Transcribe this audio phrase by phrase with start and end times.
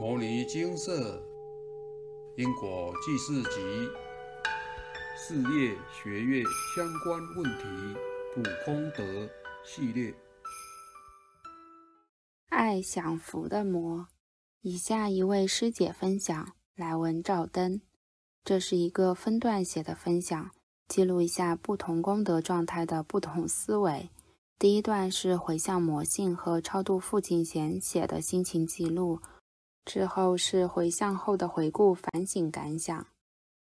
[0.00, 1.22] 摩尼金色
[2.34, 3.60] 因果记事集
[5.14, 6.42] 事业学业
[6.74, 7.98] 相关问题
[8.32, 9.28] 普空德
[9.62, 10.14] 系列。
[12.48, 14.08] 爱享福的魔。
[14.62, 17.82] 以下一位师姐分享来文照灯，
[18.42, 20.50] 这是一个分段写的分享，
[20.88, 24.08] 记录一下不同功德状态的不同思维。
[24.58, 29.20] 第一段是回向魔性和超度父亲前写的心情记录，
[29.92, 33.08] 之后是回向后的回顾反省感想。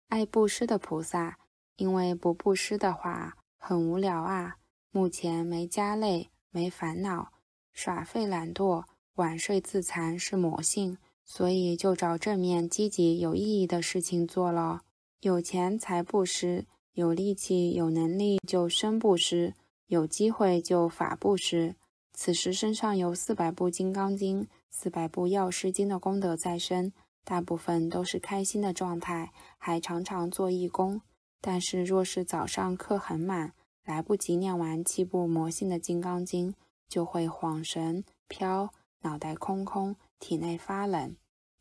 [0.09, 1.37] 爱布施的菩萨，
[1.77, 4.57] 因为不布施的话很无聊啊，
[4.91, 7.31] 目前没家累，没烦恼，
[7.71, 8.83] 耍废懒惰。
[9.15, 14.81] 晚睡自残是魔性，所以就找正面、积极、有意义的事情做了。
[15.21, 19.53] 有钱财布施，有力气、有能力就身布施，
[19.87, 21.77] 有机会就法布施。
[22.11, 31.01] 此时身上有四百部《金刚经》、四百部《药师经》的功德在身，大部分都是开心的状态，还常常做义工。
[31.41, 33.53] 但是若是早上课很满，
[33.83, 36.51] 来不及念完七部魔性的《金刚经》，
[36.87, 38.73] 就会恍神飘。
[39.01, 41.15] 脑袋空空，体内发冷，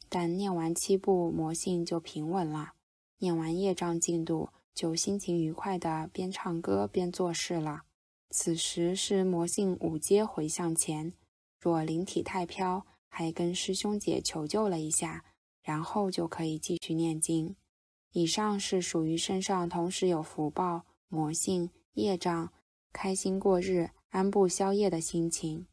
[0.08, 2.72] 但念完七部魔性就平稳了。
[3.18, 7.82] 念完业障进度，就心情愉快的边唱歌边做事了。
[8.30, 11.12] 此时是魔性五阶回向前，
[11.60, 15.24] 若灵体太飘，还跟师兄姐求救了一下，
[15.62, 17.56] 然后就可以继续念经。
[18.12, 22.52] 以上是属于身上同时有福报、魔性、业障，
[22.92, 25.66] 开心过日、安步消业的心情。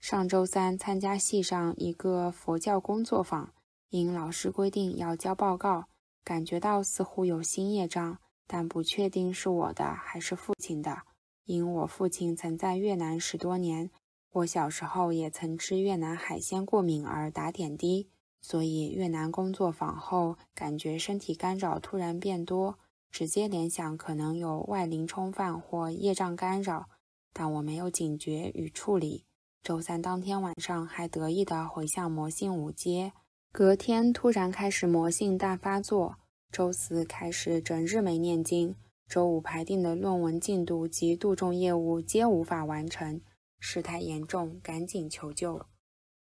[0.00, 3.52] 上周三参加系上一个佛教工作坊，
[3.90, 5.86] 因老师规定要交报告，
[6.22, 11.02] 感觉到似乎有新业障，但不确定是我的还是父亲的。
[11.44, 13.90] 因我父亲曾在越南十多年，
[14.34, 18.08] 我小时候也曾吃越南海鲜过敏而打点滴，
[18.42, 22.76] 所以越南工作坊后感觉身体干扰突然变多，
[23.12, 26.88] 直接联想可能有外灵冲犯或业障干扰，
[27.32, 29.24] 但我没有警觉与处理。
[29.62, 33.12] 周三当天晚上还得意地回向魔性五阶，
[33.52, 36.16] 隔天突然开始魔性大发作。
[36.50, 38.74] 周四开始整日没念经，
[39.08, 43.20] 周五排定的论文进度及度众业务皆无法完成，
[43.66, 45.64] 事态严重，赶紧求救。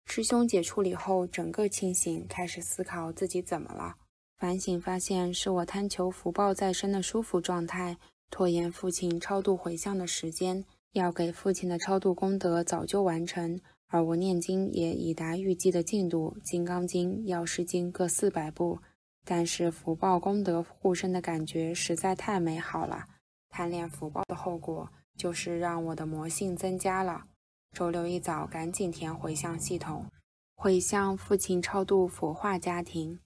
[0.07, 3.97] 师兄姐处理后，整个清醒，开始思考自己怎么了。
[4.39, 7.99] 反省发现是我贪求福报再生的舒服状态，
[8.31, 10.65] 拖延父亲超度回向的时间。
[10.93, 18.79] 要给父亲的超度功德早就完成，而我念经也已达预计的进度，《金刚经》《药师经》各四百部。
[19.25, 23.05] 但是福报功德护身的感觉实在太美好了，
[23.49, 27.25] 贪恋福报的后果就是让我的魔性增加了。
[27.73, 30.07] 周六一早赶紧填回向系统，
[30.55, 33.19] 回向父亲超度佛化家庭。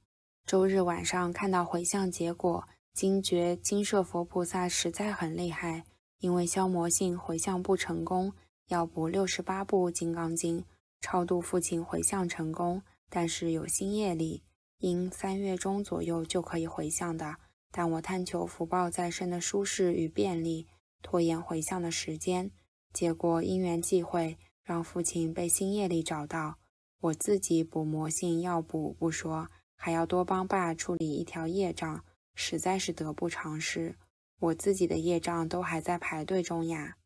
[0.46, 5.84] 周日晚上看到回向结果，惊觉金舍佛菩萨实在很厉害。
[6.20, 8.32] 因为消魔性回向不成功，
[8.66, 10.60] 要补六十八部《金刚经》，
[11.00, 14.42] 超度父亲回向成功，但是有新业力，
[14.78, 17.36] 因三月中左右就可以回向的。
[17.70, 20.66] 但我贪求福报再生的舒适与便利，
[21.02, 22.50] 拖延回向的时间，
[22.92, 26.58] 结果因缘际会，让父亲被星业里找到。
[27.00, 32.04] 我自己补魔性要补不说，还要多帮爸处理一条业障，
[32.34, 33.96] 实在是得不偿失。
[34.40, 36.96] 我自己的业障都还在排队中呀。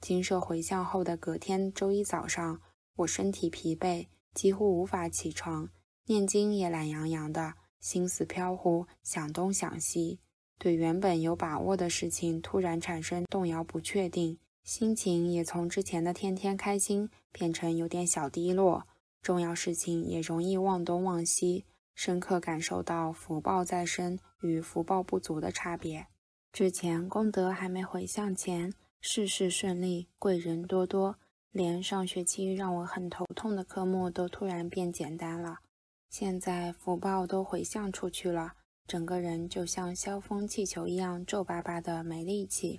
[0.00, 2.60] 金舍回向后的隔天周一早上，
[2.96, 5.68] 我身体疲惫，几乎无法起床，
[6.04, 10.20] 念经也懒洋洋的，心思飘忽，想东想西，
[10.58, 18.86] 对原本有把握的事情突然产生动摇不确定，心情也从之前的天天开心变成有点小低落，
[19.22, 26.06] 重要事情也容易忘东忘西，深刻感受到福报在身与福报不足的差别。
[26.52, 31.18] 之前功德还没回向前，事事顺利，贵人多多，
[31.52, 35.58] 连上学期让我很头痛的科目都突然变简单了。
[36.08, 38.54] 现在福报都回向出去了，
[38.86, 42.78] 整个人就像消风气球一样皱巴巴的，没力气。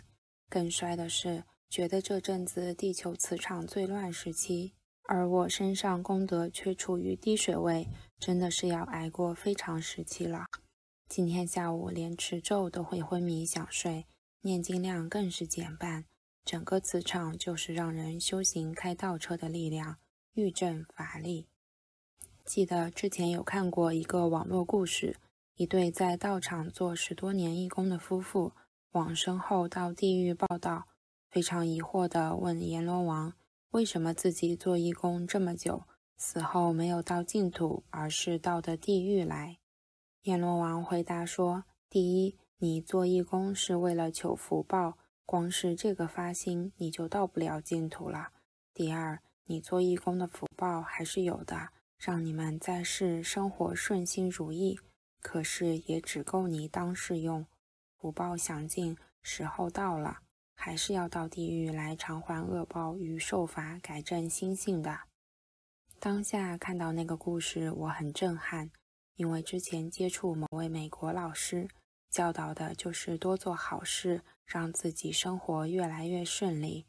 [0.49, 4.73] 更衰的是，觉得这阵子地球磁场最乱时期，
[5.03, 7.87] 而我身上功德却处于低水位，
[8.17, 10.45] 真的是要挨过非常时期了。
[11.09, 14.05] 今天下午连持咒都会昏迷想睡，
[14.41, 16.05] 念经量更是减半，
[16.45, 19.97] 整个磁场就是让人修行开倒车的力量，
[20.33, 21.47] 遇正乏力。
[22.45, 25.17] 记得之前有看过一个网络故事，
[25.57, 28.53] 一对在道场做十多年义工的夫妇，
[28.91, 30.85] 往生后到地狱报道，
[31.31, 33.33] 非常疑惑地问阎罗王，
[33.71, 39.57] 为什么自己做义工这么久，死后没有到净土，而是到的地狱来。
[40.21, 48.27] 阎罗王回答说：“第一，你做义工是为了求福报，光是这个发心，你就到不了净土了。
[48.75, 54.79] 第二，你做义工的福报还是有的，让你们在世生活顺心如意，
[55.27, 57.45] 可是也只够你当世用。
[57.97, 60.19] 福报享尽，时候到了，
[60.55, 65.01] 还是要到地狱来偿还恶报与受罚，改正心性的。”
[65.99, 68.71] 当下看到那个故事，我很震撼，
[69.17, 71.67] 因为之前接触某位美国老师，
[72.09, 76.85] 教导的就是多做好事，让自己生活越来越顺利，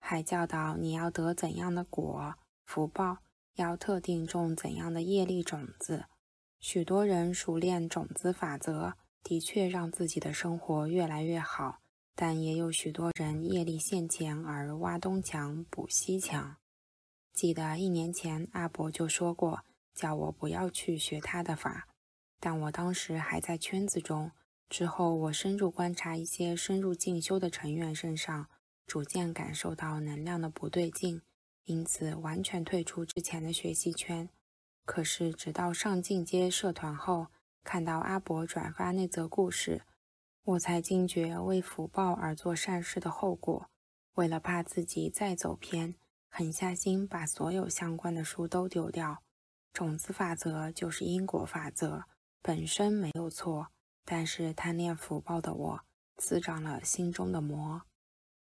[0.00, 3.18] 还教导你要得怎样的果福报，
[3.56, 6.06] 要特定种怎样的业力种子。
[6.62, 8.94] 许多人熟练种子法则，
[9.24, 11.80] 的确让自己的生活越来越好，
[12.14, 16.56] 但也有许多人业力现前而挖东墙补西墙。
[17.32, 21.88] 记得一年前，阿伯就说过，叫我不要去学他的法。
[22.38, 24.30] 但我当时还在圈子中。
[24.68, 28.48] 之后，我深入观察一些深入进修的成员身上，
[28.86, 31.20] 逐渐感受到能量的不对劲，
[31.64, 34.28] 因此完全退出之前的学习圈。
[34.84, 37.28] 可是，直到上进阶社团后，
[37.62, 39.82] 看到阿伯转发那则故事，
[40.44, 43.68] 我才惊觉为福报而做善事的后果。
[44.14, 45.94] 为了怕自己再走偏。
[46.34, 49.22] 狠下心把所有相关的书都丢掉。
[49.74, 52.04] 种子法则就是因果法则，
[52.40, 53.68] 本身没有错，
[54.06, 55.80] 但是贪恋福报的我
[56.16, 57.82] 滋长了心中的魔。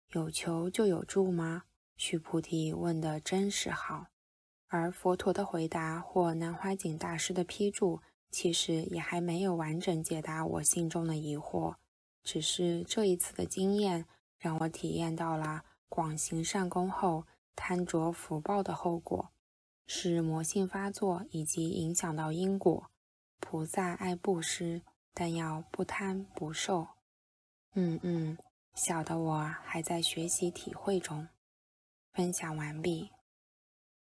[0.10, 1.64] 有求就有助吗？
[1.96, 4.08] 须菩提问的真是好。
[4.70, 8.02] 而佛陀的回答或南怀瑾大师的批注，
[8.32, 11.76] 其实也还没有完整解答我心中的疑惑。
[12.24, 14.06] 只是这一次的经验，
[14.40, 17.26] 让我体验到了广行善功后。
[17.62, 19.32] 贪着福报的后果
[19.86, 22.90] 是魔性发作，以及影响到因果。
[23.42, 24.82] 菩萨爱布施，
[25.14, 26.88] 但要不贪不受。
[27.74, 28.38] 嗯嗯，
[28.74, 31.28] 小的我还在学习体会中。
[32.14, 33.10] 分享完毕。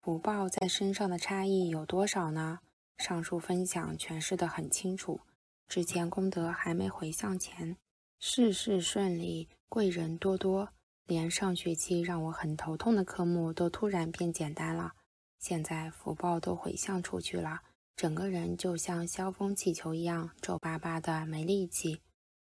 [0.01, 2.59] 福报在身上的差异有多少呢？
[2.97, 5.19] 上述分享诠释得很清楚。
[5.67, 7.75] 之前功德还没回向前，
[8.17, 10.69] 事事顺利，贵人多多。
[11.05, 14.93] 连上学期让我很头痛的科目都突然变简单了，
[15.37, 17.59] 现在福报都回向出去了，
[17.97, 22.01] 整个人就像消风气球一样皱巴巴的没力气。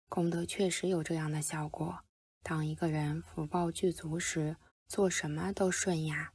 [0.08, 2.00] 功德确实有这样的效果。
[2.42, 4.56] 当一个人福报具足时，
[4.88, 6.33] 做什么都顺呀。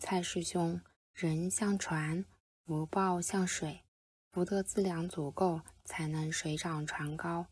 [0.00, 0.80] 蔡师兄，
[1.12, 2.24] 人像船，
[2.64, 3.82] 福报像水，
[4.30, 7.46] 福德资粮足够，才能水涨船高，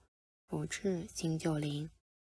[0.48, 1.90] 福至心就灵。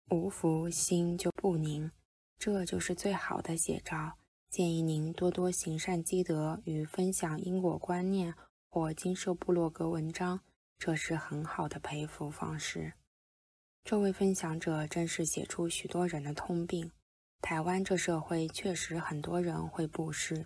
[0.10, 1.90] 无福心就不宁，
[2.38, 4.18] 这就是最好的写照。
[4.50, 8.36] 建议您多多行善积德与分享因果观念
[8.70, 10.42] 或金社部落格文章，
[10.78, 12.94] 这是很好的培福方式。
[13.86, 16.92] 这位分享者正是写出许多人的通病。
[17.42, 20.46] 台湾这社会确实很多人会布施，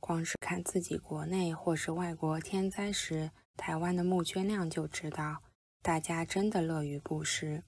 [0.00, 5.42] 光是看自己国内或是外国天灾时，台湾的募捐量就知道，
[5.82, 7.64] 大家真的乐于布施。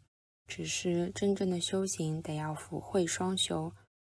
[0.46, 3.70] 只是真正的修行得要福慧双修。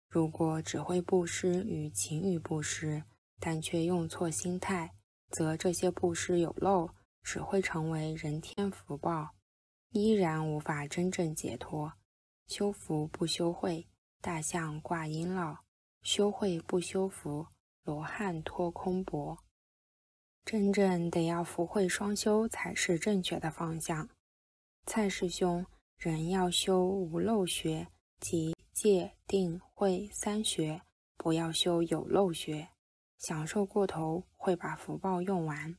[0.08, 3.04] 如果只会布施与勤于布施，
[3.38, 4.94] 但却用错心态，
[5.30, 6.90] 则这些布施有漏，
[7.22, 9.34] 只会成为人天福报，
[9.90, 11.92] 依然无法真正解脱。
[12.48, 13.86] 修福不修慧，
[14.24, 15.58] 大象挂缨烙；
[16.00, 17.46] 修慧不修福，
[17.82, 19.36] 罗汉脱空钵。
[20.46, 24.08] 真正得要福慧双修，才是正确的方向。
[24.86, 25.66] 蔡师兄。
[25.98, 27.88] 人要修无漏学，
[28.18, 30.82] 即戒定慧三学，
[31.16, 32.68] 不要修有漏学。
[33.18, 35.76] 享受过头会把福报用完。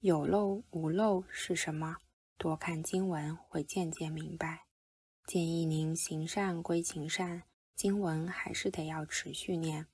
[0.00, 1.96] 有漏无漏是什么？
[2.36, 4.66] 多看经文会渐渐明白。
[5.26, 7.42] 建议您行善归行善，
[7.74, 9.86] 经文还是得要持续念，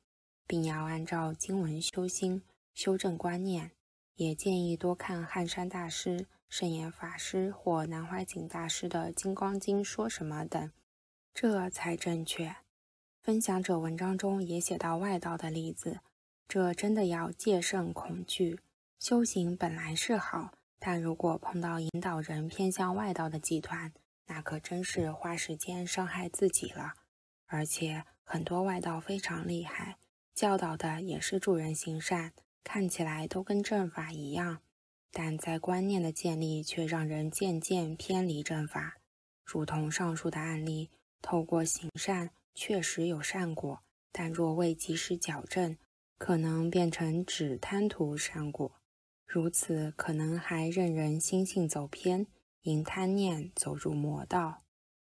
[0.46, 2.42] 并要按照经文修心，
[2.74, 3.70] 修正观念。
[4.16, 6.26] 也建议多看汉山大师。
[6.48, 10.72] 圣严法师或南怀瑾大师的《金刚经》说什么等，
[11.32, 12.56] 这才正确。
[13.22, 16.00] 分享者文章中也写到外道的例子，
[16.48, 18.58] 这真的要戒慎恐惧。
[18.98, 23.92] 修行本来是好，但如果碰到引导人偏向外道的集团，
[24.30, 26.94] 那可真是花时间伤害自己了。
[27.46, 29.98] 而且很多外道非常厉害，
[30.32, 32.32] 教导的也是助人行善，
[32.62, 34.60] 看起来都跟正法一样。
[35.10, 38.98] 但在观念的建立，却让人渐渐偏离正法。
[39.44, 43.82] 如同上述的案例，透过行善确实有善果，
[44.12, 45.76] 但若未及时矫正，
[46.18, 48.80] 可能变成只贪图善果，
[49.26, 52.28] 如此可能还任人心性走偏，
[52.62, 54.62] 因贪念走入魔道。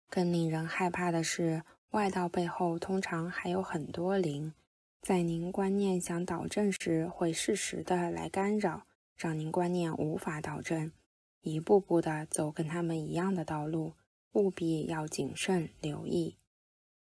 [0.10, 4.54] 更令人害怕的是，外道背后通常还有很多灵，
[5.02, 8.84] 在您观念想导正时，会适时的来干扰，
[9.16, 10.92] 让您观念无法导正，
[11.42, 13.94] 一步步的走跟他们一样的道路，
[14.34, 16.38] 务必要谨慎留意。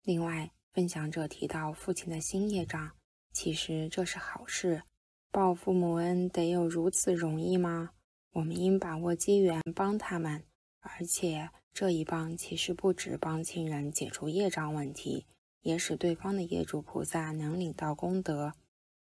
[0.03, 2.93] 另外，分享者提到父亲的新业障，
[3.33, 4.83] 其实这是好事，
[5.31, 7.91] 报父母恩得有如此容易吗？
[8.33, 10.45] 我们应把握机缘帮他们，
[10.81, 11.51] 而且。
[11.75, 15.25] 这一帮其实不止帮亲人解除业障问题，
[15.63, 18.51] 也使对方的业主菩萨能领到功德；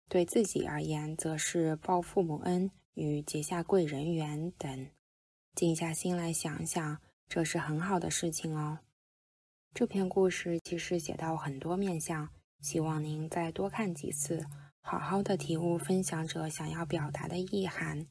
[0.08, 4.86] 对自己而言，则是报父母恩与结下贵人缘等。
[5.56, 8.78] 静下心来想想，这是很好的事情哦。
[9.74, 12.28] 这篇故事其实写到很多面相，
[12.60, 14.46] 希望您再多看几次，
[14.80, 18.06] 好好的体悟分享者想要表达的意涵。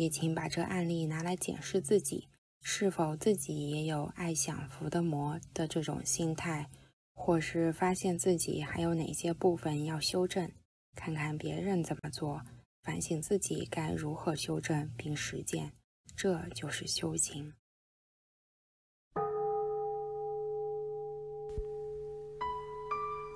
[0.00, 2.28] 也请把这案例拿来检视自己。
[2.62, 6.70] 是否自己也有爱享福的魔的这种心态，
[7.14, 10.50] 或是发现自己还有哪些部分要修正，
[10.94, 12.42] 看看别人怎么做，
[12.82, 15.72] 反省自己该如何修正并实践，
[16.14, 17.54] 这就是修行。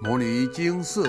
[0.03, 1.09] 摩尼经寺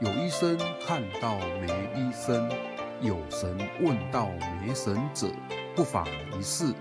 [0.00, 2.50] 有医生看到没医生，
[3.02, 5.26] 有神问到没神者，
[5.76, 6.06] 不妨
[6.38, 6.72] 一试。